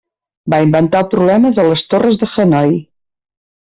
[0.53, 2.77] Va inventar el problema de les Torres de Hanoi.